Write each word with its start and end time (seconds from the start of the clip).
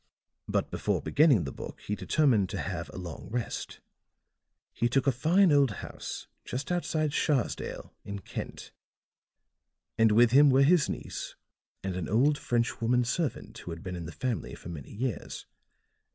"But 0.47 0.71
before 0.71 0.99
beginning 0.99 1.43
the 1.43 1.51
book 1.51 1.79
he 1.81 1.93
determined 1.95 2.49
to 2.49 2.57
have 2.57 2.89
a 2.89 2.97
long 2.97 3.29
rest; 3.29 3.79
he 4.73 4.89
took 4.89 5.05
a 5.05 5.11
fine 5.11 5.51
old 5.51 5.69
house, 5.69 6.25
just 6.43 6.71
outside 6.71 7.11
Sharsdale, 7.11 7.93
in 8.03 8.17
Kent; 8.17 8.71
and 9.99 10.11
with 10.13 10.31
him 10.31 10.49
were 10.49 10.63
his 10.63 10.89
niece 10.89 11.35
and 11.83 11.95
an 11.95 12.09
old 12.09 12.39
French 12.39 12.81
woman 12.81 13.03
servant 13.03 13.59
who 13.59 13.69
had 13.69 13.83
been 13.83 13.95
in 13.95 14.05
the 14.07 14.11
family 14.11 14.55
for 14.55 14.69
many 14.69 14.89
years. 14.91 15.45